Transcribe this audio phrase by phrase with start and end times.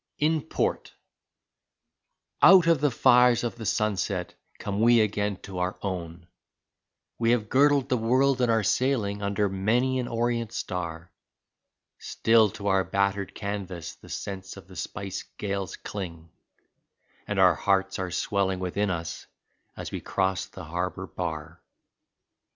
[0.17, 0.93] 26 IN PORT
[2.41, 6.25] Out of the fires of the sunset come we again to our own—
[7.19, 11.11] We have girdled the world in our sailing under many an orient star;
[11.99, 16.31] Still to our battered canvas the scents of the spice gales cling,
[17.27, 19.27] And our hearts are swelling within us
[19.77, 21.61] as we cross the harbor bar.